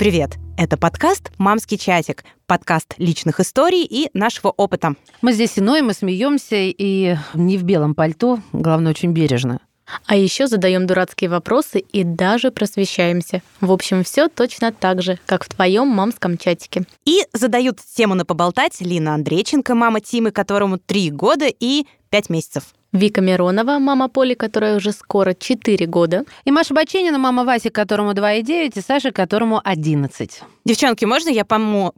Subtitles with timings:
[0.00, 0.38] Привет!
[0.56, 4.94] Это подкаст «Мамский чатик», подкаст личных историй и нашего опыта.
[5.20, 9.60] Мы здесь и ноем, и смеемся, и не в белом пальто, главное, очень бережно.
[10.06, 13.42] А еще задаем дурацкие вопросы и даже просвещаемся.
[13.60, 16.84] В общем, все точно так же, как в твоем мамском чатике.
[17.04, 22.64] И задают тему на поболтать Лина Андрейченко, мама Тимы, которому три года и пять месяцев.
[22.92, 26.24] Вика Миронова, мама Поли, которая уже скоро 4 года.
[26.44, 30.42] И Маша Баченина, мама Васи, которому 2,9, и Саша, которому 11.
[30.64, 31.94] Девчонки, можно я помо...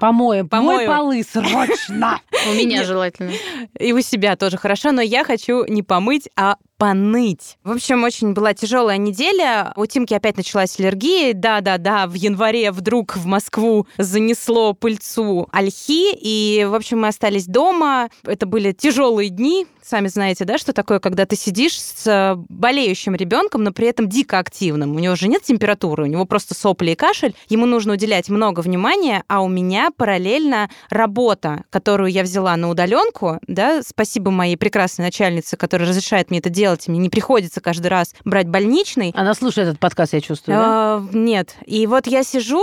[0.00, 0.48] Помою.
[0.48, 2.20] Помою полы срочно.
[2.50, 3.32] У меня желательно.
[3.78, 7.58] И у себя тоже хорошо, но я хочу не помыть, а поныть.
[7.62, 9.72] В общем, очень была тяжелая неделя.
[9.76, 11.34] У Тимки опять началась аллергия.
[11.34, 16.14] Да-да-да, в январе вдруг в Москву занесло пыльцу ольхи.
[16.14, 18.08] И, в общем, мы остались дома.
[18.24, 19.66] Это были тяжелые дни.
[19.86, 24.40] Сами знаете, да, что такое, когда ты сидишь с болеющим ребенком, но при этом дико
[24.40, 24.96] активным.
[24.96, 27.36] У него же нет температуры, у него просто сопли и кашель.
[27.48, 33.38] Ему нужно уделять много внимания, а у меня параллельно работа, которую я взяла на удаленку.
[33.46, 36.88] Да, спасибо моей прекрасной начальнице, которая разрешает мне это делать.
[36.88, 39.12] Мне не приходится каждый раз брать больничный.
[39.16, 41.02] Она слушает этот подкаст, я чувствую, да?
[41.12, 41.54] Нет.
[41.64, 42.60] И вот я сижу,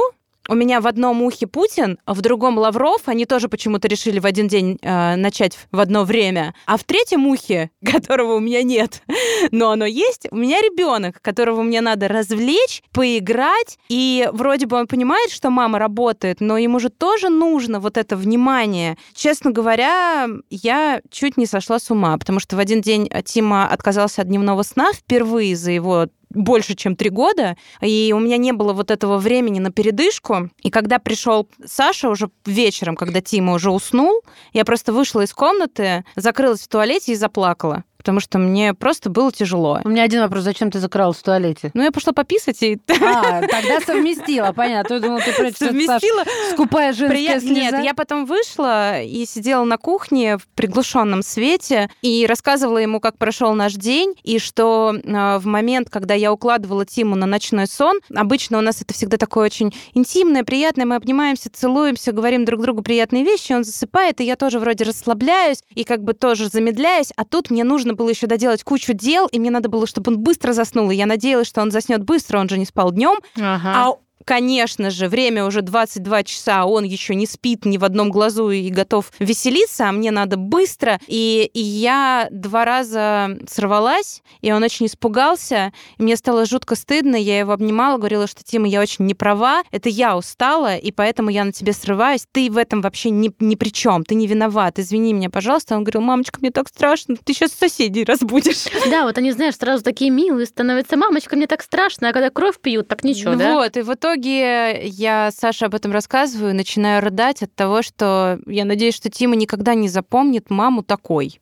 [0.50, 3.04] у меня в одном ухе Путин, в другом Лавров.
[3.06, 6.54] Они тоже почему-то решили в один день э, начать в одно время.
[6.66, 9.04] А в третьем ухе, которого у меня нет,
[9.52, 13.78] но оно есть, у меня ребенок, которого мне надо развлечь, поиграть.
[13.90, 18.16] И вроде бы он понимает, что мама работает, но ему же тоже нужно вот это
[18.16, 18.98] внимание.
[19.14, 24.22] Честно говоря, я чуть не сошла с ума, потому что в один день Тима отказался
[24.22, 28.74] от дневного сна впервые за его больше, чем три года, и у меня не было
[28.74, 30.50] вот этого времени на передышку.
[30.62, 34.22] И когда пришел Саша уже вечером, когда Тима уже уснул,
[34.54, 39.32] я просто вышла из комнаты, закрылась в туалете и заплакала потому что мне просто было
[39.32, 39.80] тяжело.
[39.86, 40.44] У меня один вопрос.
[40.44, 41.72] Зачем ты закралась в туалете?
[41.74, 42.78] Ну, я пошла пописать и...
[43.02, 44.96] А, тогда совместила, понятно.
[44.96, 46.26] Я думала, ты совместила.
[46.52, 47.78] Скупая женская слеза.
[47.78, 53.18] Нет, я потом вышла и сидела на кухне в приглушенном свете и рассказывала ему, как
[53.18, 58.02] прошел наш день, и что а, в момент, когда я укладывала Тиму на ночной сон,
[58.14, 62.82] обычно у нас это всегда такое очень интимное, приятное, мы обнимаемся, целуемся, говорим друг другу
[62.82, 67.24] приятные вещи, он засыпает, и я тоже вроде расслабляюсь и как бы тоже замедляюсь, а
[67.24, 70.20] тут мне нужно нужно было еще доделать кучу дел, и мне надо было, чтобы он
[70.20, 70.90] быстро заснул.
[70.92, 73.20] И я надеялась, что он заснет быстро, он же не спал днем.
[73.38, 73.74] Ага.
[73.76, 73.94] А
[74.26, 78.50] конечно же, время уже 22 часа, а он еще не спит ни в одном глазу
[78.50, 81.00] и готов веселиться, а мне надо быстро.
[81.08, 87.16] И, и я два раза сорвалась, и он очень испугался, и мне стало жутко стыдно,
[87.16, 91.30] я его обнимала, говорила, что, Тима, я очень не права, это я устала, и поэтому
[91.30, 94.80] я на тебе срываюсь, ты в этом вообще ни, ни при чем, ты не виноват,
[94.80, 95.76] извини меня, пожалуйста.
[95.76, 98.66] Он говорил, мамочка, мне так страшно, ты сейчас соседей разбудишь.
[98.94, 102.60] Да, вот они, знаешь, сразу такие милые становятся, мамочка, мне так страшно, а когда кровь
[102.60, 103.56] пьют, так ничего, да?
[103.56, 108.40] Вот, и в итоге итоге я Саше об этом рассказываю, начинаю рыдать от того, что
[108.46, 111.40] я надеюсь, что Тима никогда не запомнит маму такой.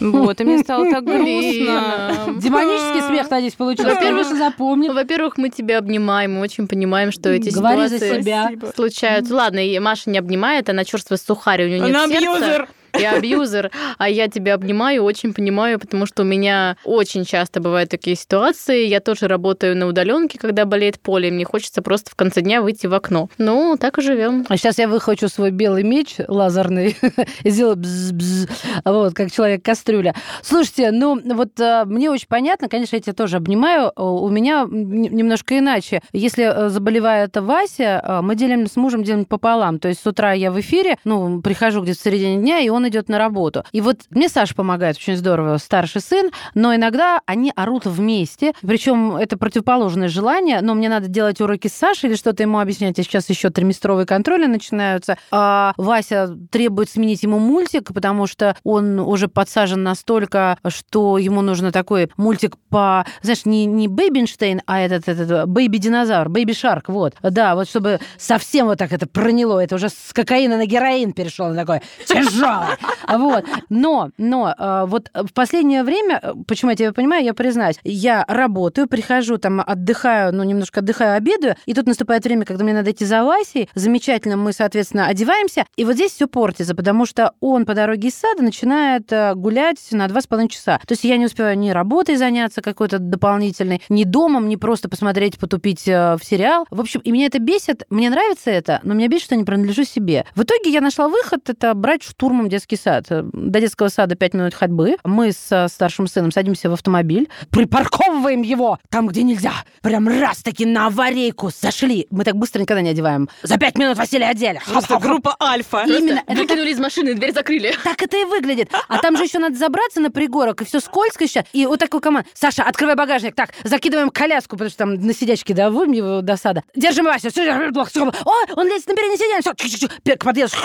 [0.00, 2.36] Вот, и мне стало так грустно.
[2.36, 3.94] Демонический смех, надеюсь, получился.
[3.94, 4.92] Во-первых, запомнил.
[4.92, 9.34] Во-первых, мы тебя обнимаем, мы очень понимаем, что эти Говори ситуации случаются.
[9.34, 12.66] Ладно, и Маша не обнимает, она черствый сухарь, у нее нет сердца
[12.98, 17.90] и абьюзер, а я тебя обнимаю, очень понимаю, потому что у меня очень часто бывают
[17.90, 18.86] такие ситуации.
[18.86, 22.86] Я тоже работаю на удаленке, когда болеет поле, мне хочется просто в конце дня выйти
[22.86, 23.28] в окно.
[23.38, 24.46] Ну, так и живем.
[24.48, 26.96] А сейчас я выхочу свой белый меч лазерный
[27.42, 28.48] и сделаю бз-бз,
[28.84, 30.14] вот, как человек-кастрюля.
[30.42, 33.92] Слушайте, ну, вот а, мне очень понятно, конечно, я тебя тоже обнимаю.
[33.96, 36.02] У меня немножко иначе.
[36.12, 39.78] Если э, заболевает Вася, мы делим с мужем делим пополам.
[39.78, 42.81] То есть с утра я в эфире, ну, прихожу где-то в середине дня, и он
[42.82, 43.64] он идет на работу.
[43.72, 49.16] И вот мне Саша помогает очень здорово, старший сын, но иногда они орут вместе, причем
[49.16, 53.02] это противоположное желание, но мне надо делать уроки с Сашей или что-то ему объяснять, а
[53.02, 59.28] сейчас еще триместровые контроли начинаются, а Вася требует сменить ему мультик, потому что он уже
[59.28, 65.08] подсажен настолько, что ему нужно такой мультик по, знаешь, не, не Baby Einstein, а этот,
[65.08, 67.14] этот Baby -динозавр, Baby Shark, вот.
[67.22, 71.54] Да, вот чтобы совсем вот так это проняло, это уже с кокаина на героин перешел,
[71.54, 72.71] такое тяжелое.
[73.08, 73.44] Вот.
[73.68, 78.24] Но, но э, вот в последнее время, э, почему я тебя понимаю, я признаюсь, я
[78.26, 82.90] работаю, прихожу, там, отдыхаю, ну, немножко отдыхаю, обедаю, и тут наступает время, когда мне надо
[82.90, 87.66] идти за Васей, замечательно, мы, соответственно, одеваемся, и вот здесь все портится, потому что он
[87.66, 90.78] по дороге из сада начинает э, гулять на два с половиной часа.
[90.86, 95.38] То есть я не успеваю ни работой заняться какой-то дополнительной, ни домом, ни просто посмотреть,
[95.38, 96.66] потупить в сериал.
[96.70, 99.44] В общем, и меня это бесит, мне нравится это, но меня бесит, что я не
[99.44, 100.24] принадлежу себе.
[100.34, 103.06] В итоге я нашла выход, это брать штурмом детский детский сад.
[103.08, 104.96] До детского сада 5 минут ходьбы.
[105.04, 109.52] Мы с старшим сыном садимся в автомобиль, припарковываем его там, где нельзя.
[109.82, 112.06] Прям раз-таки на аварийку зашли.
[112.10, 113.28] Мы так быстро никогда не одеваем.
[113.42, 114.60] За 5 минут Василия одели.
[114.70, 115.84] Просто группа Альфа.
[115.86, 116.22] Именно.
[116.28, 117.74] Выкинули из машины, дверь закрыли.
[117.82, 118.70] Так это и выглядит.
[118.88, 121.44] А там же еще надо забраться на пригорок, и все скользко еще.
[121.52, 122.26] И вот такой команд.
[122.34, 123.34] Саша, открывай багажник.
[123.34, 126.62] Так, закидываем коляску, потому что там на сидячке, да, вымь его досада.
[126.76, 127.28] Держим Вася.
[127.28, 129.40] О, он лезет на переднее сиденье.
[129.42, 130.56] Все, к подъезду.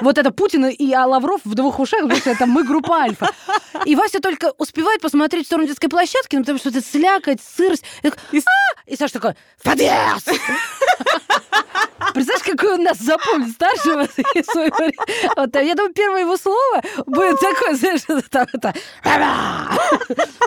[0.00, 3.30] Вот это Путин и Лавров в двух ушах, потому что это мы группа Альфа.
[3.84, 7.84] И Вася только успевает посмотреть в сторону детской площадки, ну, потому что это слякоть, сырость.
[8.02, 8.80] И, а!
[8.86, 10.30] и Саша такой, подъезд!
[12.14, 14.06] Представляешь, какой он нас запомнит, старшего
[15.36, 18.74] вот, Я думаю, первое его слово будет такое, знаешь, это, это,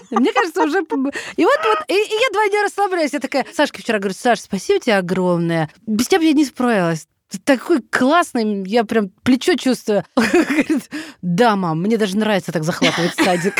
[0.09, 0.79] Мне кажется, уже...
[0.79, 3.13] И вот, вот и, и я два дня расслабляюсь.
[3.13, 5.69] Я такая, Сашка вчера говорю, Саша, спасибо тебе огромное.
[5.85, 10.03] Без тебя бы я не справилась такой классный, я прям плечо чувствую.
[10.15, 10.89] Говорит,
[11.21, 13.53] да, мам, мне даже нравится так захватывать садик.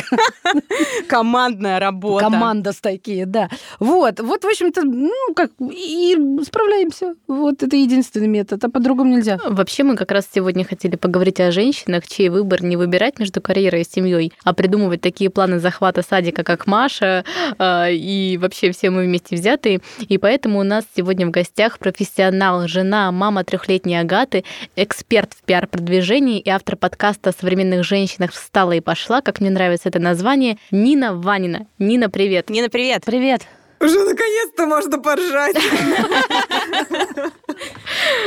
[1.07, 2.25] Командная работа.
[2.25, 3.50] Команда такие, да.
[3.80, 7.16] Вот, вот, в общем-то, ну, как, и справляемся.
[7.27, 9.39] Вот, это единственный метод, а по-другому нельзя.
[9.45, 13.81] Вообще, мы как раз сегодня хотели поговорить о женщинах, чей выбор не выбирать между карьерой
[13.81, 17.24] и семьей, а придумывать такие планы захвата садика, как Маша,
[17.57, 19.81] а, и вообще все мы вместе взятые.
[20.00, 24.44] И поэтому у нас сегодня в гостях профессионал, жена, мама трех трехлетней Агаты,
[24.75, 29.89] эксперт в пиар-продвижении и автор подкаста о современных женщинах «Встала и пошла», как мне нравится
[29.89, 31.67] это название, Нина Ванина.
[31.77, 32.50] Нина, привет.
[32.50, 33.03] Нина, привет.
[33.06, 33.41] Привет.
[33.81, 35.56] Уже наконец-то можно поржать.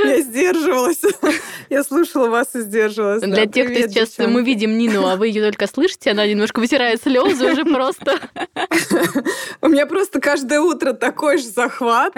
[0.05, 1.01] Я сдерживалась.
[1.71, 3.23] Я слушала вас и сдерживалась.
[3.23, 7.03] Для тех, кто сейчас мы видим Нину, а вы ее только слышите, она немножко вытирает
[7.03, 8.19] слезы уже просто.
[9.61, 12.15] У меня просто каждое утро такой же захват,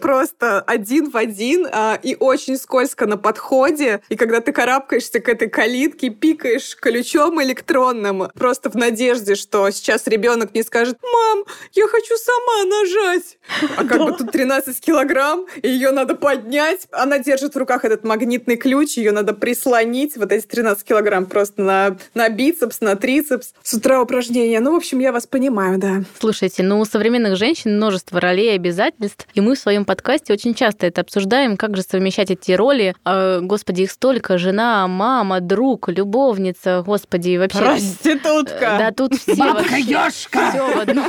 [0.00, 4.00] просто один в один, а, и очень скользко на подходе.
[4.08, 10.06] И когда ты карабкаешься к этой калитке, пикаешь ключом электронным, просто в надежде, что сейчас
[10.06, 13.38] ребенок не скажет, мам, я хочу сама нажать.
[13.76, 16.86] А как бы тут 13 килограмм, и ее надо поднять.
[17.08, 21.62] Она держит в руках этот магнитный ключ, ее надо прислонить, вот эти 13 килограмм просто
[21.62, 23.54] на, на бицепс, на трицепс.
[23.62, 24.60] С утра упражнения.
[24.60, 26.02] Ну, в общем, я вас понимаю, да.
[26.18, 30.52] Слушайте, ну, у современных женщин множество ролей и обязательств, и мы в своем подкасте очень
[30.52, 32.94] часто это обсуждаем, как же совмещать эти роли.
[33.06, 34.36] А, господи, их столько.
[34.36, 37.58] Жена, мама, друг, любовница, господи, вообще...
[37.58, 38.76] Проститутка!
[38.78, 39.34] Да, тут все...
[39.34, 40.10] Бабка!
[40.10, 41.06] Все в одном,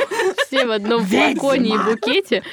[0.48, 2.44] все в одном флаконе и букете.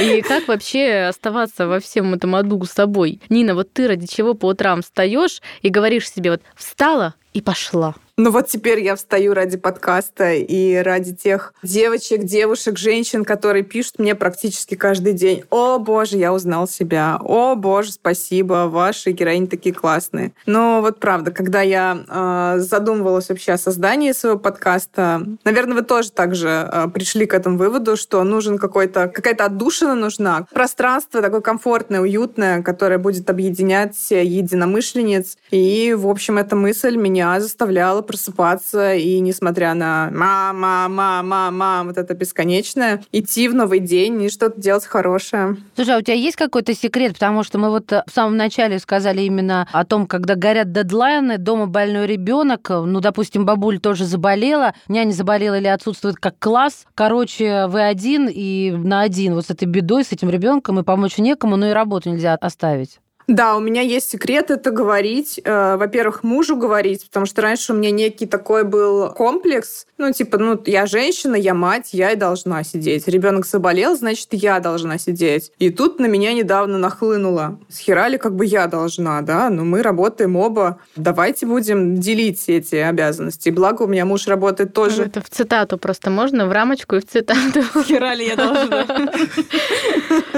[0.00, 3.20] И как вообще оставаться во всем этом аду собой?
[3.28, 7.94] Нина, вот ты ради чего по утрам встаешь и говоришь себе, вот встала и пошла.
[8.20, 14.00] Ну вот теперь я встаю ради подкаста и ради тех девочек, девушек, женщин, которые пишут
[14.00, 15.44] мне практически каждый день.
[15.50, 17.20] О, боже, я узнал себя.
[17.22, 20.32] О, боже, спасибо, ваши героини такие классные.
[20.46, 26.10] Но вот правда, когда я э, задумывалась вообще о создании своего подкаста, наверное, вы тоже
[26.10, 32.00] также э, пришли к этому выводу, что нужен какой-то, какая-то отдушина нужна, пространство такое комфортное,
[32.00, 35.38] уютное, которое будет объединять единомышленниц.
[35.52, 41.96] И, в общем, эта мысль меня заставляла просыпаться и, несмотря на мама, мама, мама, вот
[41.96, 45.56] это бесконечное, идти в новый день и что-то делать хорошее.
[45.76, 47.12] Слушай, а у тебя есть какой-то секрет?
[47.12, 51.66] Потому что мы вот в самом начале сказали именно о том, когда горят дедлайны, дома
[51.66, 56.86] больной ребенок, ну, допустим, бабуль тоже заболела, няня заболела или отсутствует как класс.
[56.94, 61.18] Короче, вы один и на один вот с этой бедой, с этим ребенком, и помочь
[61.18, 63.00] некому, но и работу нельзя оставить.
[63.28, 65.38] Да, у меня есть секрет это говорить.
[65.44, 69.86] Э, во-первых, мужу говорить, потому что раньше у меня некий такой был комплекс.
[69.98, 73.06] Ну, типа, ну, я женщина, я мать, я и должна сидеть.
[73.06, 75.52] Ребенок заболел, значит, я должна сидеть.
[75.58, 77.58] И тут на меня недавно нахлынуло.
[77.68, 79.50] Схерали, как бы я должна, да?
[79.50, 80.80] Но мы работаем оба.
[80.96, 83.50] Давайте будем делить эти обязанности.
[83.50, 85.02] Благо, у меня муж работает тоже.
[85.02, 87.62] Это в цитату просто можно, в рамочку и в цитату.
[87.84, 88.86] Схерали я должна.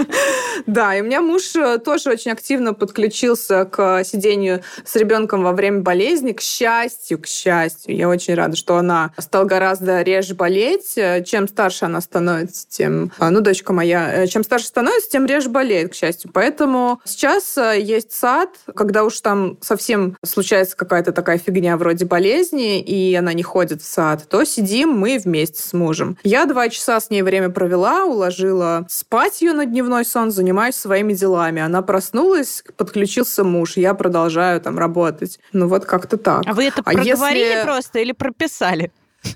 [0.66, 5.53] Да, и у меня муж э, тоже очень активно подключился к сидению с ребенком во
[5.53, 6.33] время болезни.
[6.33, 10.99] К счастью, к счастью, я очень рада, что она стала гораздо реже болеть.
[11.25, 13.13] Чем старше она становится, тем...
[13.19, 16.31] А, ну, дочка моя, э, чем старше становится, тем реже болеет, к счастью.
[16.33, 22.81] Поэтому сейчас э, есть сад, когда уж там совсем случается какая-то такая фигня вроде болезни,
[22.81, 26.17] и она не ходит в сад, то сидим мы вместе с мужем.
[26.23, 31.13] Я два часа с ней время провела, уложила спать ее на дневной сон, занимаюсь своими
[31.13, 31.61] делами.
[31.61, 35.39] Она проснулась, подключился муж, я продолжаю там работать.
[35.53, 36.43] Ну вот как-то так.
[36.47, 37.65] А вы это а проговорили если...
[37.65, 38.91] просто или прописали?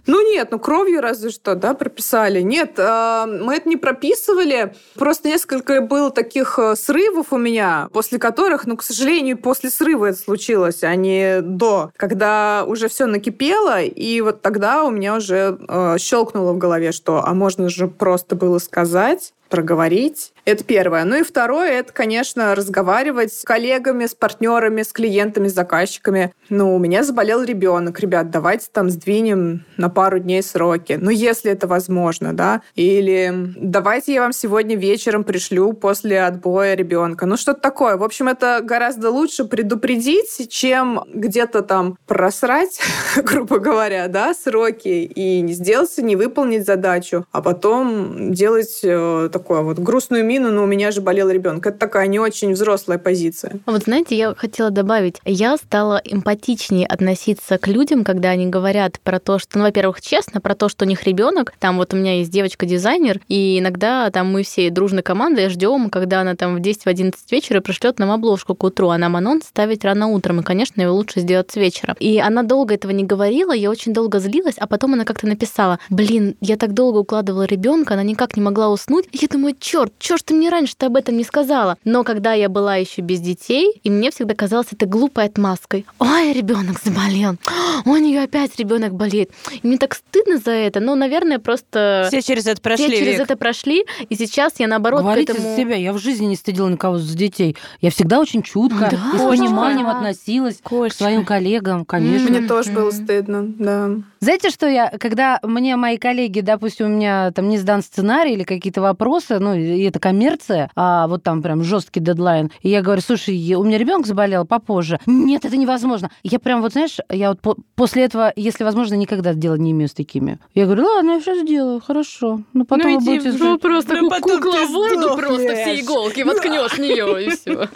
[0.07, 2.41] Ну нет, ну кровью разве что, да, прописали.
[2.41, 4.75] Нет, э, мы это не прописывали.
[4.95, 10.07] Просто несколько было таких э, срывов у меня, после которых, ну, к сожалению, после срыва
[10.07, 15.59] это случилось, а не до, когда уже все накипело, и вот тогда у меня уже
[15.69, 20.34] э, щелкнуло в голове, что, а можно же просто было сказать, проговорить.
[20.45, 21.05] Это первое.
[21.05, 26.35] Ну и второе, это, конечно, разговаривать с коллегами, с партнерами, с клиентами, с заказчиками.
[26.51, 30.99] Ну, у меня заболел ребенок, ребят, давайте там сдвинем на пару дней сроки.
[31.01, 32.61] Ну, если это возможно, да.
[32.75, 37.25] Или давайте я вам сегодня вечером пришлю после отбоя ребенка.
[37.25, 37.97] Ну, что-то такое.
[37.97, 42.81] В общем, это гораздо лучше предупредить, чем где-то там просрать,
[43.17, 49.63] грубо говоря, да, сроки и не сделать, не выполнить задачу, а потом делать э, такое
[49.63, 51.67] вот грустную мину, но у меня же болел ребенок.
[51.67, 53.61] Это такая не очень взрослая позиция.
[53.67, 58.99] А вот знаете, я хотела добавить, я стала эмпатичнее относиться к людям, когда они говорят
[59.00, 61.53] про то, что, ну, во-первых, честно, про то, что у них ребенок.
[61.61, 66.23] Там вот у меня есть девочка-дизайнер, и иногда там мы все дружной командой ждем, когда
[66.23, 70.09] она там в 10-11 вечера пришлет нам обложку к утру, а нам анонс ставить рано
[70.09, 71.95] утром, и, конечно, его лучше сделать с вечера.
[72.00, 75.79] И она долго этого не говорила, я очень долго злилась, а потом она как-то написала,
[75.91, 80.24] блин, я так долго укладывала ребенка, она никак не могла уснуть, я думаю, черт, черт,
[80.25, 81.76] ты мне раньше-то об этом не сказала.
[81.85, 85.87] Но когда я была еще без детей, и мне всегда казалось это глупой отмазкой.
[85.99, 87.37] Ой, ребенок заболел.
[87.85, 89.31] у нее опять ребенок болеет.
[89.62, 90.81] И мне так стыдно за это.
[90.81, 92.07] Но, наверное, просто...
[92.09, 92.87] Все через это прошли.
[92.87, 93.21] Все через Вик.
[93.23, 93.85] это прошли.
[94.09, 95.50] И сейчас я, наоборот, Говорите к этому...
[95.50, 95.76] за себя.
[95.76, 97.57] Я в жизни не стыдила никого за детей.
[97.81, 99.99] Я всегда очень чутко да, и с пониманием да.
[99.99, 100.97] относилась Кошечка.
[100.97, 102.31] к своим коллегам, конечно.
[102.31, 103.90] Мне тоже было стыдно, да.
[104.21, 108.45] Знаете, что я, когда мне мои коллеги, допустим, у меня там не сдан сценарий или
[108.45, 113.02] какие-то вопросы, ну, и это коммерция, а вот там прям жесткий дедлайн, и я говорю,
[113.02, 115.00] слушай, у меня ребенок заболел попозже.
[115.06, 116.09] Нет, это невозможно.
[116.23, 119.88] Я прям вот, знаешь, я вот по- после этого, если возможно, никогда делать не имею
[119.88, 120.38] с такими.
[120.54, 122.40] Я говорю, ладно, я все сделаю, хорошо.
[122.52, 123.33] Ну, потом ну, вы будете...
[123.33, 127.68] Ну, просто ну, кукла Вунду просто все иголки воткнешь в нее, и все.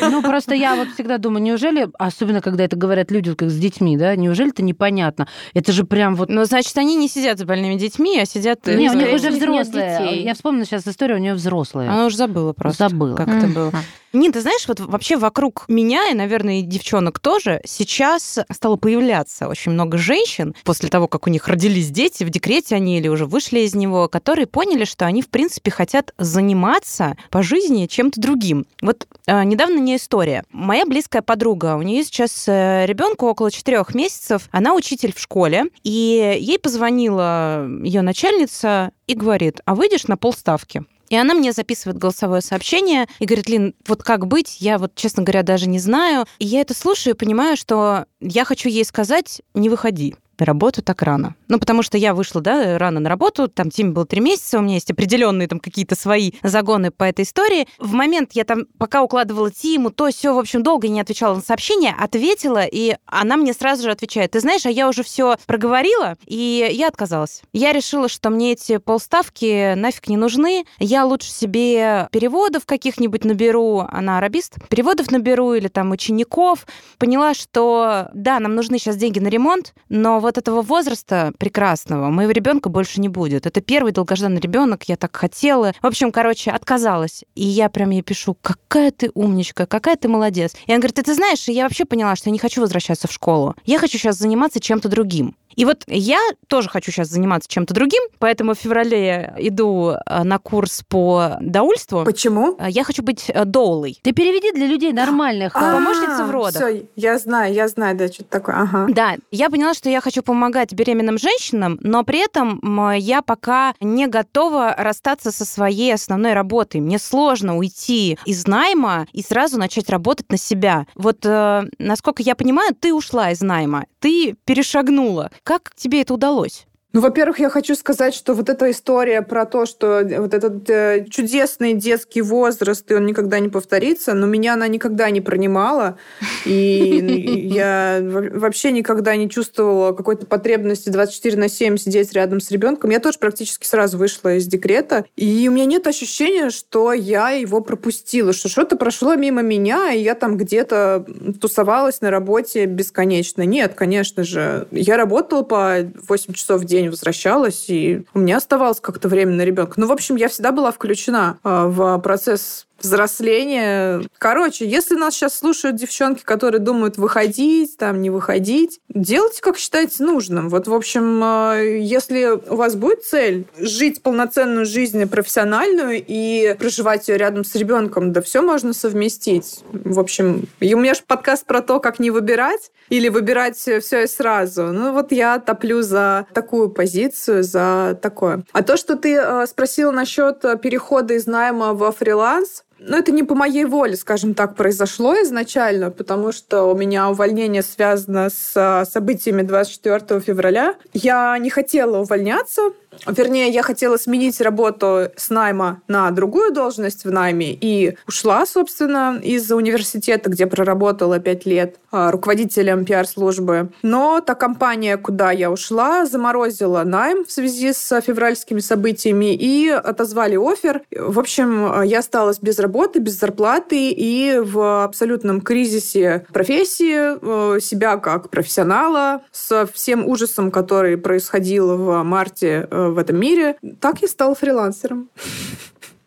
[0.10, 3.96] Ну, просто я вот всегда думаю, неужели, особенно когда это говорят люди как с детьми,
[3.96, 5.28] да, неужели это непонятно?
[5.52, 6.30] Это же прям вот...
[6.30, 8.66] Ну, значит, они не сидят с больными детьми, а сидят...
[8.66, 10.22] Не, у них уже взрослые.
[10.22, 11.73] Я вспомнила сейчас историю, у нее взрослые.
[11.82, 12.88] Она уже забыла просто.
[12.88, 13.16] Забыла.
[13.16, 13.72] Как это было.
[14.14, 19.48] Нин, ты знаешь, вот вообще вокруг меня, и, наверное, и девчонок тоже, сейчас стало появляться
[19.48, 23.26] очень много женщин, после того, как у них родились дети, в декрете они или уже
[23.26, 28.66] вышли из него, которые поняли, что они, в принципе, хотят заниматься по жизни чем-то другим.
[28.80, 30.44] Вот э, недавно не история.
[30.52, 35.64] Моя близкая подруга, у нее сейчас э, ребенку около четырех месяцев, она учитель в школе,
[35.82, 40.84] и ей позвонила ее начальница и говорит, а выйдешь на полставки?
[41.08, 45.22] И она мне записывает голосовое сообщение и говорит, Лин, вот как быть, я вот, честно
[45.22, 46.26] говоря, даже не знаю.
[46.38, 50.82] И я это слушаю и понимаю, что я хочу ей сказать, не выходи на работу
[50.82, 51.34] так рано.
[51.48, 54.62] Ну, потому что я вышла, да, рано на работу, там Тиме было три месяца, у
[54.62, 57.66] меня есть определенные там какие-то свои загоны по этой истории.
[57.78, 61.42] В момент я там, пока укладывала Тиму, то все, в общем, долго не отвечала на
[61.42, 66.16] сообщение, ответила, и она мне сразу же отвечает, ты знаешь, а я уже все проговорила,
[66.26, 67.42] и я отказалась.
[67.52, 73.86] Я решила, что мне эти полставки нафиг не нужны, я лучше себе переводов каких-нибудь наберу,
[73.90, 76.66] она арабист, переводов наберу или там учеников.
[76.98, 82.32] Поняла, что да, нам нужны сейчас деньги на ремонт, но вот этого возраста прекрасного моего
[82.32, 83.46] ребенка больше не будет.
[83.46, 85.72] Это первый долгожданный ребенок, я так хотела.
[85.80, 87.24] В общем, короче, отказалась.
[87.34, 90.54] И я прям ей пишу, какая ты умничка, какая ты молодец.
[90.66, 93.12] И она говорит, ты, ты знаешь, я вообще поняла, что я не хочу возвращаться в
[93.12, 93.54] школу.
[93.64, 95.36] Я хочу сейчас заниматься чем-то другим.
[95.56, 100.38] И вот я тоже хочу сейчас заниматься чем-то другим, поэтому в феврале иду э, на
[100.38, 102.04] курс по доульству.
[102.04, 102.56] Почему?
[102.58, 103.98] Э, я хочу быть э, доулой.
[104.02, 105.54] Ты переведи для людей нормальных.
[105.54, 106.62] А, помощница в родах.
[106.62, 108.56] Все, я знаю, я знаю, да, что-то такое.
[108.56, 108.86] Ага.
[108.90, 112.60] Да, я поняла, что я хочу помогать беременным женщинам, но при этом
[112.94, 116.80] я пока не готова расстаться со своей основной работой.
[116.80, 120.86] Мне сложно уйти из найма и сразу начать работать на себя.
[120.94, 125.30] Вот, насколько я понимаю, ты ушла из найма, ты перешагнула.
[125.44, 126.66] Как тебе это удалось?
[126.94, 131.04] Ну, во-первых, я хочу сказать, что вот эта история про то, что вот этот э,
[131.10, 135.98] чудесный детский возраст, и он никогда не повторится, но меня она никогда не пронимала,
[136.44, 142.90] и я вообще никогда не чувствовала какой-то потребности 24 на 7 сидеть рядом с ребенком.
[142.90, 147.60] Я тоже практически сразу вышла из декрета, и у меня нет ощущения, что я его
[147.60, 151.04] пропустила, что что-то прошло мимо меня, и я там где-то
[151.40, 153.42] тусовалась на работе бесконечно.
[153.42, 154.68] Нет, конечно же.
[154.70, 159.32] Я работала по 8 часов в день, день возвращалась, и у меня оставалось как-то время
[159.32, 159.74] на ребенка.
[159.76, 164.02] Ну, в общем, я всегда была включена а, в процесс взросление.
[164.18, 170.04] Короче, если нас сейчас слушают девчонки, которые думают выходить, там, не выходить, делайте, как считаете
[170.04, 170.48] нужным.
[170.48, 177.08] Вот, в общем, э, если у вас будет цель жить полноценную жизнь профессиональную и проживать
[177.08, 179.60] ее рядом с ребенком, да все можно совместить.
[179.72, 184.04] В общем, и у меня же подкаст про то, как не выбирать или выбирать все
[184.04, 184.66] и сразу.
[184.66, 188.44] Ну вот я топлю за такую позицию, за такое.
[188.52, 193.22] А то, что ты э, спросила насчет перехода из найма во фриланс, ну, это не
[193.22, 198.84] по моей воле, скажем так, произошло изначально, потому что у меня увольнение связано с а,
[198.84, 200.74] событиями 24 февраля.
[200.92, 202.62] Я не хотела увольняться,
[203.06, 209.20] Вернее, я хотела сменить работу с найма на другую должность в найме и ушла, собственно,
[209.22, 213.70] из университета, где проработала пять лет а, руководителем пиар-службы.
[213.82, 220.36] Но та компания, куда я ушла, заморозила найм в связи с февральскими событиями и отозвали
[220.36, 220.82] офер.
[220.90, 227.96] В общем, я осталась без работы, без зарплаты и в абсолютном кризисе профессии э, себя
[227.96, 233.56] как профессионала с всем ужасом, который происходил в марте э, в этом мире.
[233.80, 235.08] Так я стала фрилансером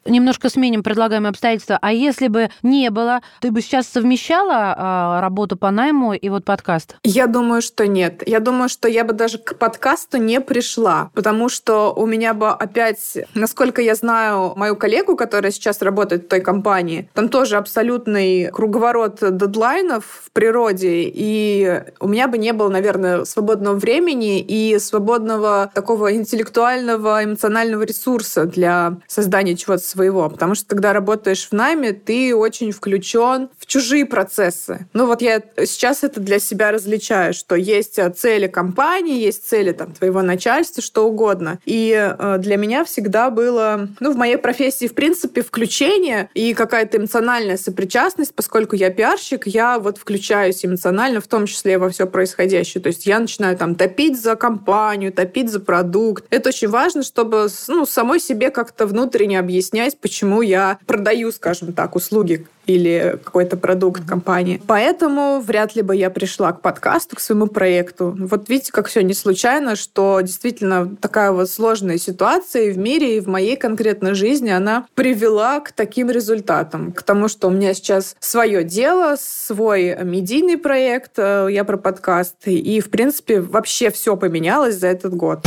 [0.07, 1.77] немножко сменим предлагаемые обстоятельства.
[1.81, 6.45] А если бы не было, ты бы сейчас совмещала а, работу по найму и вот
[6.45, 6.95] подкаст?
[7.03, 8.23] Я думаю, что нет.
[8.25, 12.49] Я думаю, что я бы даже к подкасту не пришла, потому что у меня бы
[12.49, 18.49] опять, насколько я знаю мою коллегу, которая сейчас работает в той компании, там тоже абсолютный
[18.51, 25.71] круговорот дедлайнов в природе, и у меня бы не было, наверное, свободного времени и свободного
[25.73, 30.29] такого интеллектуального, эмоционального ресурса для создания чего-то своего.
[30.29, 34.87] Потому что когда работаешь в найме, ты очень включен в чужие процессы.
[34.93, 39.71] Ну вот я сейчас это для себя различаю, что есть э, цели компании, есть цели
[39.71, 41.59] там твоего начальства, что угодно.
[41.65, 46.97] И э, для меня всегда было, ну, в моей профессии, в принципе, включение и какая-то
[46.97, 52.83] эмоциональная сопричастность, поскольку я пиарщик, я вот включаюсь эмоционально, в том числе во все происходящее.
[52.83, 56.25] То есть я начинаю там топить за компанию, топить за продукт.
[56.29, 61.73] Это очень важно, чтобы ну, самой себе как-то внутренне объяснять, понять, почему я продаю, скажем
[61.73, 64.61] так, услуги или какой-то продукт компании.
[64.67, 68.13] Поэтому вряд ли бы я пришла к подкасту, к своему проекту.
[68.19, 73.17] Вот видите, как все не случайно, что действительно такая вот сложная ситуация и в мире,
[73.17, 76.91] и в моей конкретной жизни, она привела к таким результатам.
[76.91, 82.53] К тому, что у меня сейчас свое дело, свой медийный проект, э, я про подкасты.
[82.53, 85.39] И, в принципе, вообще все поменялось за этот год.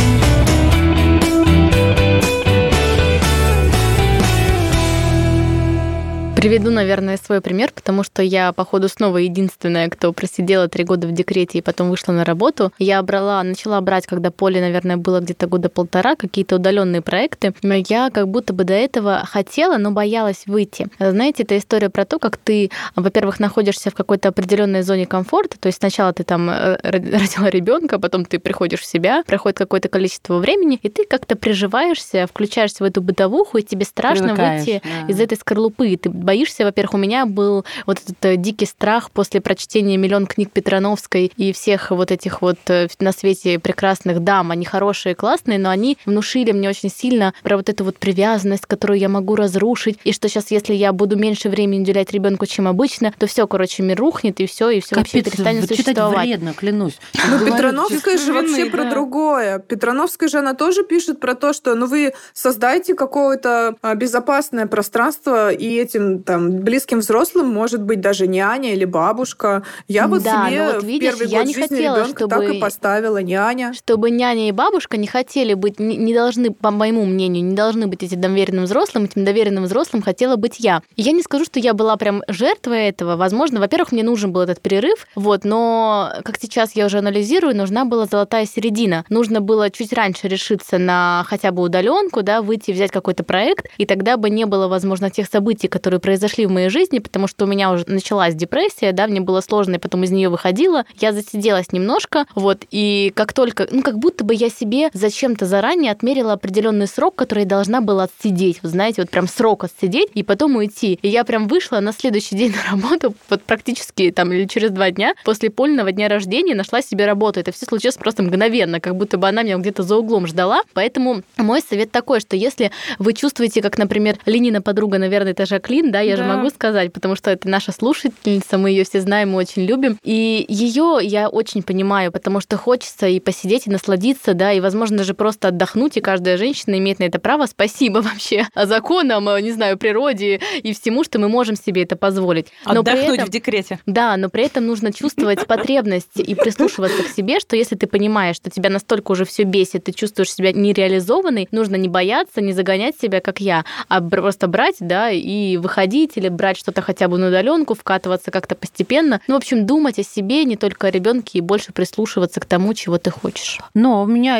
[6.40, 11.12] Приведу, наверное, свой пример, потому что я, походу, снова единственная, кто просидела три года в
[11.12, 12.72] декрете и потом вышла на работу.
[12.78, 17.52] Я брала, начала брать, когда Поле, наверное, было где-то года полтора, какие-то удаленные проекты.
[17.60, 20.86] Но я как будто бы до этого хотела, но боялась выйти.
[20.98, 25.60] Знаете, это история про то, как ты, во-первых, находишься в какой-то определенной зоне комфорта.
[25.60, 29.90] То есть сначала ты там э, родила ребенка, потом ты приходишь в себя, проходит какое-то
[29.90, 34.82] количество времени, и ты как-то приживаешься, включаешься в эту бытовуху, и тебе страшно Привыкаешь, выйти
[34.82, 35.12] да.
[35.12, 35.94] из этой скорлупы.
[35.98, 40.52] Ты боишься, во-первых, у меня был вот этот э, дикий страх после прочтения миллион книг
[40.52, 44.52] Петрановской и всех вот этих вот э, на свете прекрасных дам.
[44.52, 49.00] Они хорошие, классные, но они внушили мне очень сильно про вот эту вот привязанность, которую
[49.00, 53.12] я могу разрушить, и что сейчас, если я буду меньше времени уделять ребенку, чем обычно,
[53.18, 56.28] то все, короче, мир рухнет, и все, и все вообще перестанет существовать.
[56.28, 57.00] вредно, клянусь.
[57.28, 59.58] Ну, Петрановская же вообще про другое.
[59.58, 65.50] Петрановская же она тоже пишет про то, что ну вы создайте какое-то а, безопасное пространство
[65.50, 69.62] и этим там, близким взрослым может быть даже няня или бабушка.
[69.88, 72.28] Я вот да, себе ну вот, видишь, первый я год не жизни хотела, чтобы...
[72.28, 73.72] так и поставила няня.
[73.72, 77.86] Чтобы няня и бабушка не хотели быть, не, не должны, по моему мнению, не должны
[77.86, 80.82] быть этим доверенным взрослым, этим доверенным взрослым хотела быть я.
[80.96, 83.16] И я не скажу, что я была прям жертвой этого.
[83.16, 87.84] Возможно, во-первых, мне нужен был этот перерыв, вот, но как сейчас я уже анализирую, нужна
[87.84, 89.04] была золотая середина.
[89.08, 93.86] Нужно было чуть раньше решиться на хотя бы удаленку, да, выйти, взять какой-то проект, и
[93.86, 97.48] тогда бы не было, возможно, тех событий, которые произошли в моей жизни, потому что у
[97.48, 100.84] меня уже началась депрессия, да, мне было сложно, и потом из нее выходила.
[100.98, 105.92] Я засиделась немножко, вот, и как только, ну, как будто бы я себе зачем-то заранее
[105.92, 110.24] отмерила определенный срок, который я должна была отсидеть, вы знаете, вот прям срок отсидеть и
[110.24, 110.98] потом уйти.
[111.00, 114.90] И я прям вышла на следующий день на работу, вот практически там или через два
[114.90, 117.38] дня, после польного дня рождения нашла себе работу.
[117.38, 120.62] Это все случилось просто мгновенно, как будто бы она меня где-то за углом ждала.
[120.74, 125.92] Поэтому мой совет такой, что если вы чувствуете, как, например, Ленина подруга, наверное, это Жаклин,
[125.92, 126.22] да, да, я да.
[126.22, 129.98] же могу сказать, потому что это наша слушательница, мы ее все знаем, мы очень любим.
[130.02, 134.98] И ее я очень понимаю, потому что хочется и посидеть, и насладиться, да, и, возможно,
[134.98, 137.46] даже просто отдохнуть, и каждая женщина имеет на это право.
[137.46, 142.46] Спасибо вообще законам, не знаю, природе и всему, что мы можем себе это позволить.
[142.64, 143.78] Но Отдохнуть этом, в декрете.
[143.86, 148.36] Да, но при этом нужно чувствовать потребность и прислушиваться к себе, что если ты понимаешь,
[148.36, 152.98] что тебя настолько уже все бесит, ты чувствуешь себя нереализованной, нужно не бояться, не загонять
[153.00, 157.28] себя, как я, а просто брать, да, и выходить или брать что-то хотя бы на
[157.28, 159.20] удаленку, вкатываться как-то постепенно.
[159.26, 162.74] Ну, в общем, думать о себе, не только о ребенке, и больше прислушиваться к тому,
[162.74, 163.58] чего ты хочешь.
[163.74, 164.38] Но у меня,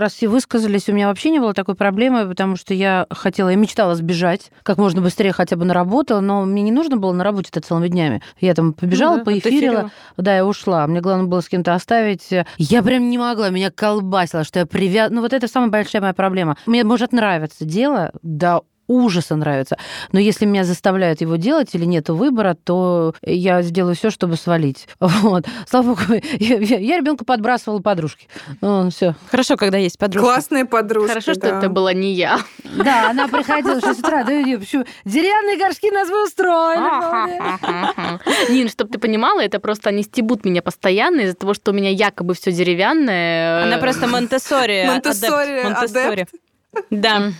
[0.00, 3.56] раз все высказались, у меня вообще не было такой проблемы, потому что я хотела, я
[3.56, 7.24] мечтала сбежать как можно быстрее хотя бы на работу, но мне не нужно было на
[7.24, 8.22] работе это целыми днями.
[8.40, 10.86] Я там побежала, ну, да, поэфирила, да, я ушла.
[10.86, 12.28] Мне главное было с кем-то оставить.
[12.58, 15.10] Я прям не могла, меня колбасило, что я привяз...
[15.10, 16.56] Ну, вот это самая большая моя проблема.
[16.66, 19.76] Мне может нравиться дело, да, ужаса нравится.
[20.12, 24.88] Но если меня заставляют его делать или нет выбора, то я сделаю все, чтобы свалить.
[25.26, 25.46] Вот.
[25.68, 26.00] Слава богу,
[26.38, 28.28] я, я, я ребенка подбрасывала подружки.
[28.60, 29.14] Ну, все.
[29.30, 30.24] Хорошо, когда есть подружки.
[30.26, 31.08] Классные подружки.
[31.08, 31.40] Хорошо, да.
[31.40, 32.40] что это была не я.
[32.64, 34.24] Да, она приходила в 6 утра.
[34.24, 34.84] Да, почему?
[35.04, 36.86] Деревянные горшки нас вы устроили.
[38.52, 41.90] Нин, чтобы ты понимала, это просто они стебут меня постоянно из-за того, что у меня
[41.90, 43.64] якобы все деревянное.
[43.64, 44.86] Она просто Монтессори.
[44.86, 46.26] Монтессори.
[46.90, 47.32] Да.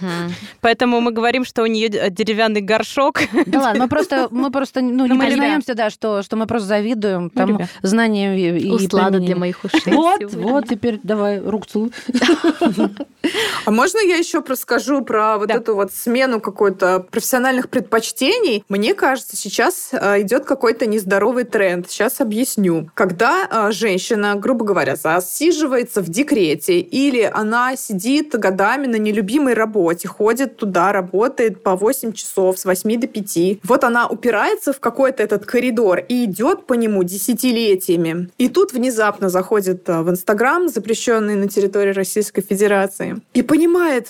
[0.61, 3.20] Поэтому мы говорим, что у нее деревянный горшок.
[3.46, 7.31] Да ладно, мы просто, мы просто ну, не признаемся, да, что, что мы просто завидуем
[7.31, 9.92] тому знаниям и Услада для моих ушей.
[9.92, 11.92] Вот, вот, теперь давай рук целуй.
[13.65, 18.65] А можно я еще расскажу про вот эту вот смену какой-то профессиональных предпочтений?
[18.69, 21.91] Мне кажется, сейчас э, идет какой-то нездоровый тренд.
[21.91, 22.91] Сейчас объясню.
[22.95, 29.55] Когда э, женщина, грубо говоря, засиживается в декрете или она сидит годами на нелюбимом любимой
[29.55, 33.59] работе, ходит туда, работает по 8 часов с 8 до 5.
[33.65, 38.29] Вот она упирается в какой-то этот коридор и идет по нему десятилетиями.
[38.39, 44.09] И тут внезапно заходит э, в Инстаграм, запрещенный на территории Российской Федерации, и понимает,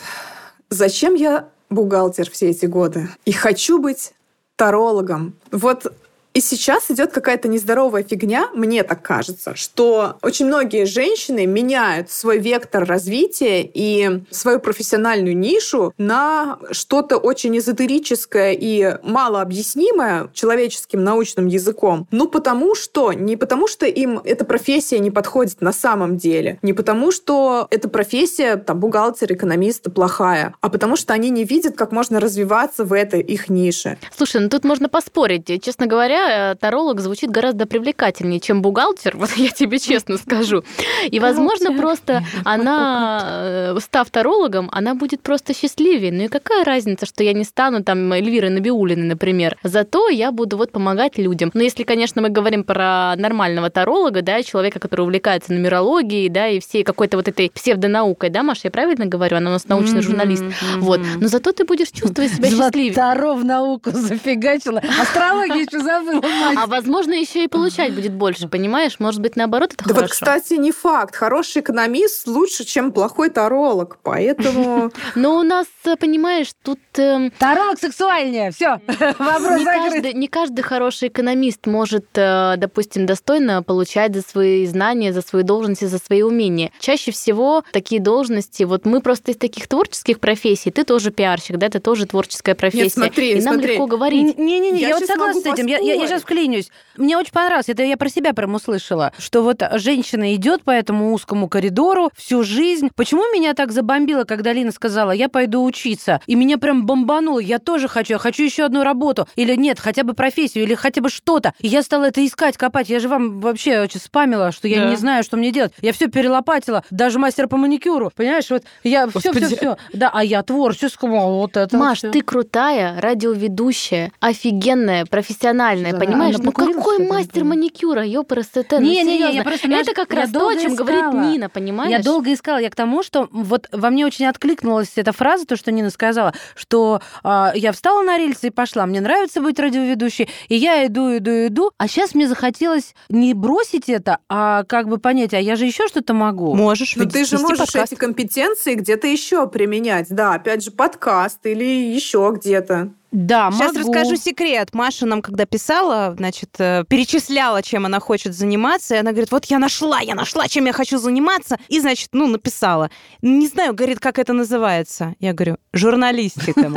[0.70, 4.12] зачем я бухгалтер все эти годы и хочу быть
[4.56, 5.34] тарологом.
[5.50, 5.92] Вот
[6.36, 12.38] и сейчас идет какая-то нездоровая фигня, мне так кажется, что очень многие женщины меняют свой
[12.38, 22.06] вектор развития и свою профессиональную нишу на что-то очень эзотерическое и малообъяснимое человеческим научным языком.
[22.10, 26.74] Ну, потому что, не потому что им эта профессия не подходит на самом деле, не
[26.74, 31.92] потому что эта профессия, там, бухгалтер, экономист плохая, а потому что они не видят, как
[31.92, 33.96] можно развиваться в этой их нише.
[34.14, 35.46] Слушай, ну тут можно поспорить.
[35.62, 40.64] Честно говоря, Э, таролог звучит гораздо привлекательнее, чем бухгалтер, вот я тебе честно скажу.
[41.10, 46.12] И, возможно, просто она, э, став тарологом, она будет просто счастливее.
[46.12, 49.56] Ну и какая разница, что я не стану там Эльвирой Набиулиной, например.
[49.62, 51.50] Зато я буду вот помогать людям.
[51.54, 56.60] Но если, конечно, мы говорим про нормального таролога, да, человека, который увлекается нумерологией, да, и
[56.60, 59.36] всей какой-то вот этой псевдонаукой, да, Маша, я правильно говорю?
[59.36, 60.44] Она у нас научный журналист.
[60.76, 61.00] Вот.
[61.20, 62.92] Но зато ты будешь чувствовать себя счастливее.
[62.92, 64.82] Златаров науку зафигачила.
[65.00, 66.15] Астрология еще забыла.
[66.22, 68.98] А возможно, еще и получать будет больше, понимаешь?
[68.98, 70.02] Может быть, наоборот, это да хорошо.
[70.02, 71.14] вот, кстати, не факт.
[71.16, 73.98] Хороший экономист лучше, чем плохой таролог.
[74.02, 74.90] Поэтому...
[75.14, 75.66] Но у нас,
[75.98, 76.78] понимаешь, тут...
[76.96, 78.50] Эм, таролог сексуальнее.
[78.50, 78.80] Все.
[78.86, 80.14] Вопрос закрыт.
[80.14, 85.84] Не каждый хороший экономист может, э, допустим, достойно получать за свои знания, за свои должности,
[85.84, 86.70] за свои умения.
[86.80, 88.64] Чаще всего такие должности...
[88.64, 90.70] Вот мы просто из таких творческих профессий.
[90.70, 91.68] Ты тоже пиарщик, да?
[91.68, 92.84] Ты тоже творческая профессия.
[92.84, 94.38] Нет, смотри, И нам легко говорить.
[94.38, 95.66] Не-не-не, я, я вот согласна с этим.
[95.66, 96.70] Я, я сейчас вклинюсь.
[96.96, 101.12] Мне очень понравилось, это я про себя прям услышала, что вот женщина идет по этому
[101.12, 102.90] узкому коридору всю жизнь.
[102.94, 106.20] Почему меня так забомбило, когда Лина сказала, я пойду учиться?
[106.26, 109.28] И меня прям бомбануло, я тоже хочу, я хочу еще одну работу.
[109.36, 111.52] Или нет, хотя бы профессию, или хотя бы что-то.
[111.60, 112.88] И я стала это искать, копать.
[112.88, 114.90] Я же вам вообще очень спамила, что я да.
[114.90, 115.72] не знаю, что мне делать.
[115.80, 118.12] Я все перелопатила, даже мастер по маникюру.
[118.14, 119.76] Понимаешь, вот я все, все, все.
[119.92, 121.76] Да, а я творческого, вот это.
[121.76, 126.36] Маш, вот ты крутая радиоведущая, офигенная, профессиональная, да, понимаешь?
[126.38, 130.56] Ну какой мастер маникюра, ёпрст, не, не, не, я просто это как раз то, о
[130.56, 131.90] чем говорит Нина, понимаешь?
[131.90, 135.56] Я долго искала, я к тому, что вот во мне очень откликнулась эта фраза, то,
[135.56, 140.28] что Нина сказала, что э, я встала на рельсы и пошла, мне нравится быть радиоведущей,
[140.48, 144.98] и я иду, иду, иду, а сейчас мне захотелось не бросить это, а как бы
[144.98, 146.54] понять, а я же еще что-то могу.
[146.54, 146.96] Можешь.
[146.96, 147.92] Но ты же можешь подкаст.
[147.92, 152.90] эти компетенции где-то еще применять, да, опять же подкаст или еще где-то.
[153.16, 153.88] Да, Сейчас могу.
[153.88, 154.74] расскажу секрет.
[154.74, 159.46] Маша нам, когда писала, значит, э, перечисляла, чем она хочет заниматься, и она говорит, вот
[159.46, 162.90] я нашла, я нашла, чем я хочу заниматься, и, значит, ну, написала.
[163.22, 165.14] Не знаю, говорит, как это называется.
[165.18, 166.70] Я говорю, журналистика.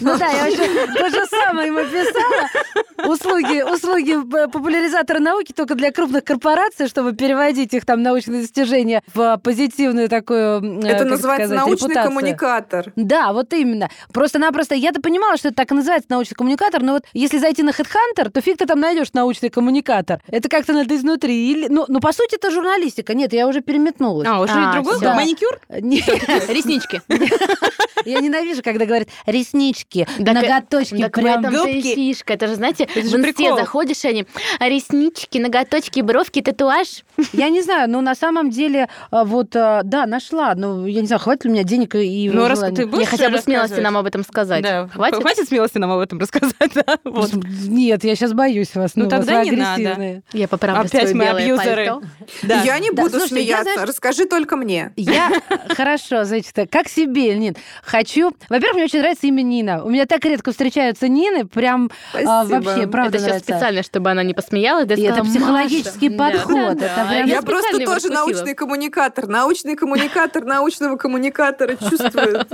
[0.00, 3.10] Ну да, я вообще то же самое ему писала.
[3.10, 9.38] Услуги, услуги популяризатора науки только для крупных корпораций, чтобы переводить их там научные достижения в
[9.42, 12.92] позитивную такую, Это называется научный коммуникатор.
[12.96, 13.88] Да, вот именно.
[14.12, 17.70] Просто-напросто я-то понимала, что это так и называется научный коммуникатор, но вот если зайти на
[17.70, 20.20] HeadHunter, то фиг ты там найдешь научный коммуникатор.
[20.28, 21.50] Это как-то надо изнутри.
[21.50, 23.14] Или, ну, ну, по сути, это журналистика.
[23.14, 24.28] Нет, я уже переметнулась.
[24.28, 25.00] А, уже а, другой?
[25.00, 25.14] Да.
[25.14, 25.60] Маникюр?
[25.68, 27.02] Реснички.
[28.04, 31.94] Я ненавижу, когда говорят реснички, ноготочки, прям губки.
[31.94, 32.34] фишка.
[32.34, 34.26] Это же, знаете, в инсте заходишь, они
[34.60, 37.04] реснички, ноготочки, бровки, татуаж.
[37.32, 40.54] Я не знаю, но на самом деле, а, вот, а, да, нашла.
[40.54, 43.06] Ну, я не знаю, хватит ли у меня денег и Ну, раз ты будешь Я
[43.06, 44.62] хотя бы смелости нам об этом сказать.
[44.62, 44.88] Да.
[45.20, 45.36] Хватит?
[45.36, 46.98] Хватит смелости нам об этом рассказать, да?
[47.04, 47.32] Вот.
[47.34, 48.92] Нет, я сейчас боюсь вас.
[48.96, 50.22] Ну, ну тогда не надо.
[50.32, 52.00] Я поправлю Опять мы абьюзеры.
[52.42, 52.62] Да.
[52.62, 53.68] Я не буду да, слушай, смеяться.
[53.68, 54.92] Я, знаешь, Расскажи только мне.
[54.96, 55.30] Я
[55.70, 58.32] хорошо, значит, как себе, Нин, хочу.
[58.48, 59.84] Во-первых, мне очень нравится имя Нина.
[59.84, 63.18] У меня так редко встречаются Нины, прям а, вообще, правда.
[63.18, 64.86] Это сейчас специально, чтобы она не посмеялась.
[64.86, 66.80] Да, это психологический подход.
[67.26, 72.44] Я просто тоже научный коммуникатор, научный коммуникатор научного коммуникатора чувствую.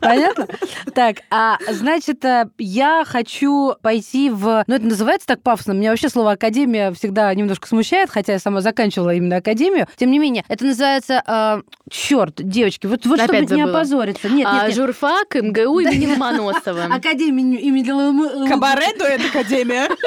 [0.00, 0.46] Понятно?
[0.94, 4.64] Так, а значит, э, я хочу пойти в...
[4.66, 5.72] Ну, это называется так пафосно.
[5.72, 9.86] Меня вообще слово «академия» всегда немножко смущает, хотя я сама заканчивала именно академию.
[9.96, 11.22] Тем не менее, это называется...
[11.26, 13.56] Э, черт, девочки, вот, вот чтобы забыла.
[13.56, 14.28] не опозориться.
[14.28, 14.76] Нет, а, нет, нет.
[14.76, 16.84] Журфак МГУ имени Ломоносова.
[16.90, 18.48] Академия имени Ломоносова.
[18.48, 19.88] Кабаре дуэт Академия.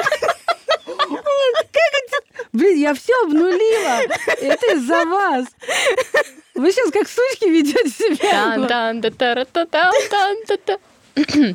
[2.52, 4.00] Блин, я все обнулила.
[4.40, 5.46] Это из-за вас.
[6.56, 8.54] Вы сейчас как сучки ведете себя.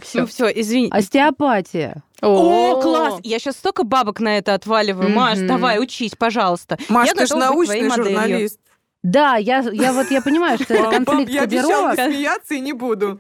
[0.02, 0.90] Все, все, извини.
[0.92, 2.04] Остеопатия.
[2.22, 3.20] О, класс!
[3.24, 5.10] Я сейчас столько бабок на это отваливаю.
[5.10, 6.78] Маш, давай, учись, пожалуйста.
[6.88, 8.60] Маш, ты же научный журналист.
[9.04, 13.20] Да, я, я вот я понимаю, что это конфликт Я обещала смеяться и не буду.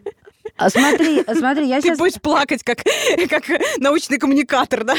[0.58, 1.98] А смотри, а смотри, я Ты сейчас...
[1.98, 2.80] будешь плакать, как,
[3.30, 3.44] как
[3.78, 4.96] научный коммуникатор, да?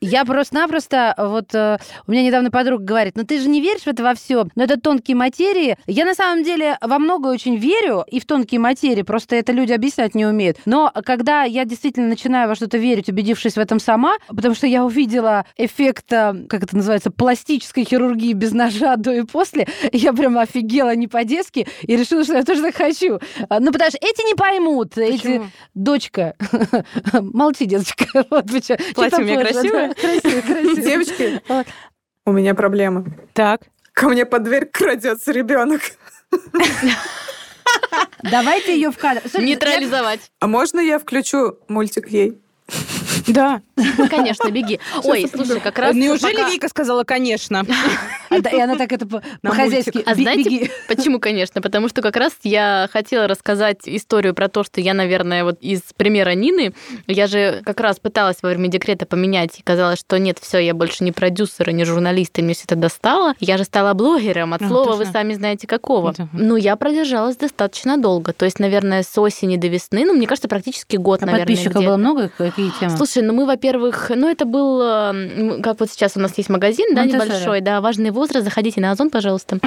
[0.00, 3.86] Я просто-напросто, вот э, у меня недавно подруга говорит, ну ты же не веришь в
[3.86, 5.76] это во все, но это тонкие материи.
[5.86, 9.72] Я на самом деле во многое очень верю, и в тонкие материи, просто это люди
[9.72, 10.58] объяснять не умеют.
[10.64, 14.84] Но когда я действительно начинаю во что-то верить, убедившись в этом сама, потому что я
[14.84, 20.38] увидела эффект, э, как это называется, пластической хирургии без ножа до и после, я прям
[20.38, 23.18] офигела не по-детски и решила, что я тоже так хочу.
[23.48, 25.14] А, ну, потому что эти не поймут, вот Почему?
[25.14, 25.50] эти...
[25.74, 26.34] Дочка,
[27.12, 28.06] молчи, деточка.
[28.30, 28.46] Вот,
[28.94, 29.94] Платье у меня красивое?
[29.94, 30.82] Красивое, красивое.
[30.82, 31.42] Девочки,
[32.26, 33.04] у меня проблема.
[33.32, 33.62] Так.
[33.92, 35.80] Ко мне под дверь крадется ребенок.
[38.22, 39.22] Давайте ее в кадр.
[39.38, 40.30] Нейтрализовать.
[40.40, 42.38] А можно я включу мультик ей?
[43.32, 43.62] Да.
[44.08, 44.80] Конечно, беги.
[45.04, 45.94] Ой, слушай, как раз...
[45.94, 46.50] Неужели пока...
[46.50, 47.64] Вика сказала «конечно»?
[48.32, 49.08] А, и она так это
[49.42, 50.04] по-хозяйски.
[50.06, 51.60] А знаете, почему «конечно»?
[51.60, 55.80] Потому что как раз я хотела рассказать историю про то, что я, наверное, вот из
[55.96, 56.72] примера Нины,
[57.08, 60.74] я же как раз пыталась во время декрета поменять, и казалось, что нет, все, я
[60.74, 63.34] больше не продюсер и не журналист, и мне все это достало.
[63.40, 66.14] Я же стала блогером, от а, слова вы сами знаете какого.
[66.32, 68.32] Но я продержалась достаточно долго.
[68.32, 71.46] То есть, наверное, с осени до весны, ну, мне кажется, практически год, а наверное.
[71.46, 72.30] подписчиков было много?
[72.36, 72.96] Какие темы?
[72.96, 76.94] Слушай, ну мы, во-первых, ну это был, э, как вот сейчас у нас есть магазин,
[76.94, 79.58] да, небольшой, да, важный возраст, заходите на Озон, пожалуйста.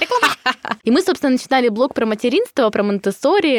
[0.00, 0.34] Реклама.
[0.84, 3.08] И мы, собственно, начинали блог про материнство, про монте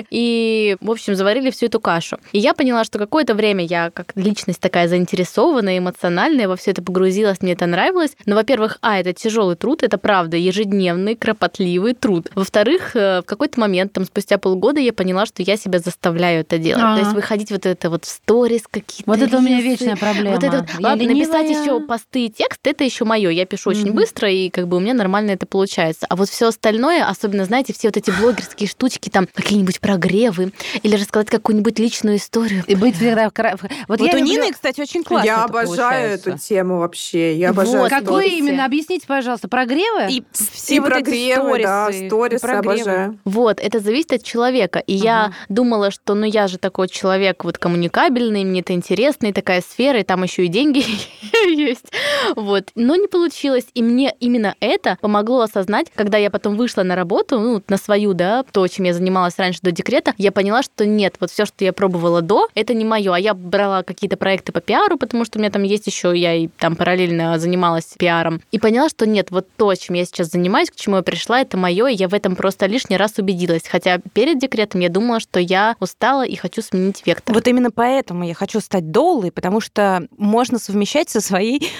[0.09, 2.17] и, в общем, заварили всю эту кашу.
[2.31, 6.81] И я поняла, что какое-то время я, как личность такая заинтересованная, эмоциональная, во все это
[6.81, 8.15] погрузилась, мне это нравилось.
[8.25, 12.29] Но, во-первых, а, это тяжелый труд, это правда, ежедневный, кропотливый труд.
[12.35, 16.57] Во-вторых, э, в какой-то момент, там, спустя полгода, я поняла, что я себя заставляю это
[16.57, 16.83] делать.
[16.83, 16.95] А-а-а.
[16.95, 19.09] То есть выходить вот это вот в сторис какие-то.
[19.09, 20.35] Вот это у меня вечная проблема.
[20.35, 21.27] Вот это, я ладно, ленивая.
[21.27, 23.29] написать еще посты и текст, это еще мое.
[23.29, 23.81] Я пишу mm-hmm.
[23.81, 26.05] очень быстро, и как бы у меня нормально это получается.
[26.09, 30.51] А вот все остальное, особенно, знаете, все вот эти блогерские штучки, там какие-нибудь прогревы,
[30.83, 32.63] или рассказать какую-нибудь личную историю.
[32.67, 33.29] И быть всегда...
[33.61, 34.53] Вот, вот я у Нины, люблю...
[34.53, 37.35] кстати, очень классно Я обожаю эту тему вообще.
[37.35, 37.89] Я обожаю вот.
[37.89, 38.65] Какое именно?
[38.65, 39.47] Объясните, пожалуйста.
[39.47, 40.11] Прогревы?
[40.11, 43.19] И все и вот прогревы, эти да, сторисы обожаю.
[43.25, 44.79] Вот, это зависит от человека.
[44.79, 45.03] И uh-huh.
[45.03, 49.61] я думала, что ну я же такой человек вот коммуникабельный, мне это интересно, и такая
[49.61, 50.83] сфера, и там еще и деньги
[51.47, 51.91] есть.
[52.35, 52.69] Вот.
[52.75, 53.65] Но не получилось.
[53.73, 58.13] И мне именно это помогло осознать, когда я потом вышла на работу, ну, на свою,
[58.13, 61.63] да, то, чем я занималась раньше до декрета, я поняла, что нет, вот все, что
[61.63, 63.13] я пробовала до, это не мое.
[63.13, 66.35] А я брала какие-то проекты по пиару, потому что у меня там есть еще, я
[66.35, 68.41] и там параллельно занималась пиаром.
[68.51, 71.57] И поняла, что нет, вот то, чем я сейчас занимаюсь, к чему я пришла, это
[71.57, 73.63] мое, и я в этом просто лишний раз убедилась.
[73.67, 77.33] Хотя перед декретом я думала, что я устала и хочу сменить вектор.
[77.33, 81.71] Вот именно поэтому я хочу стать доулой, потому что можно совмещать со своей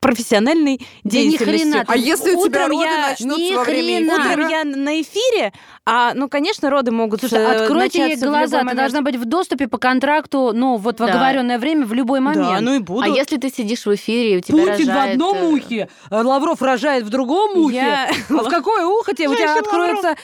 [0.00, 1.46] профессиональной да деятельностью.
[1.48, 1.84] Ни хрена.
[1.88, 3.08] А если у тебя роды я...
[3.10, 4.30] начнутся во время эфира?
[4.30, 5.52] Утром я на эфире,
[5.84, 9.66] а, ну, конечно, роды могут Слушай, э, откройте ей глаза, ты должна быть в доступе
[9.66, 11.06] по контракту, ну, вот в да.
[11.06, 12.48] оговоренное время в любой момент.
[12.48, 13.02] Да, ну и буду.
[13.02, 15.10] А если ты сидишь в эфире, и у тебя Путин рожает...
[15.10, 17.76] в одном э, ухе, э, Лавров рожает в другом ухе.
[17.76, 18.10] Я...
[18.28, 19.28] А в какое ухо тебе?
[19.28, 20.16] У тебя откроются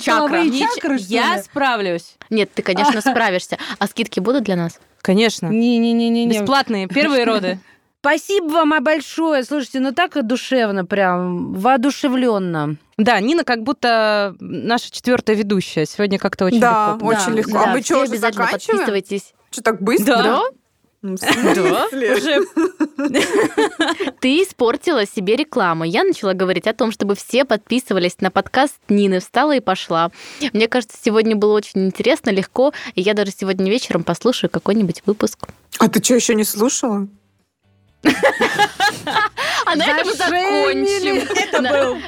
[0.00, 2.16] чакры, чакры Я справлюсь.
[2.30, 3.58] Нет, ты, конечно, справишься.
[3.78, 4.80] А скидки будут для нас?
[5.02, 5.48] Конечно.
[5.48, 6.26] Не-не-не.
[6.28, 6.88] Бесплатные.
[6.88, 7.58] Первые роды.
[8.04, 9.44] Спасибо вам большое.
[9.44, 12.76] Слушайте, ну так и душевно, прям воодушевленно.
[12.98, 15.86] Да, Нина как будто наша четвертая ведущая.
[15.86, 17.06] Сегодня как-то очень да, легко.
[17.06, 17.52] Очень да, легко.
[17.52, 19.32] Да, а мы что, уже обязательно подписывайтесь.
[19.50, 20.16] Что, так быстро?
[20.16, 20.42] Да.
[21.00, 22.44] Ну, да, уже.
[24.20, 25.84] Ты испортила себе рекламу.
[25.84, 30.10] Я начала говорить о том, чтобы все подписывались на подкаст Нины «Встала и пошла».
[30.52, 35.38] Мне кажется, сегодня было очень интересно, легко, и я даже сегодня вечером послушаю какой-нибудь выпуск.
[35.78, 37.08] А ты что, еще не слушала?
[39.66, 41.26] А на этом закончим.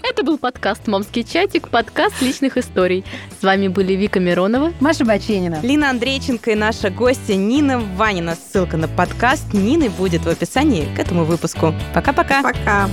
[0.03, 3.05] Это был подкаст «Мамский чатик», подкаст личных историй.
[3.41, 8.37] С вами были Вика Миронова, Маша Баченина, Лина Андрейченко и наша гостья Нина Ванина.
[8.37, 11.75] Ссылка на подкаст Нины будет в описании к этому выпуску.
[11.95, 12.43] Пока-пока.
[12.43, 12.89] Пока.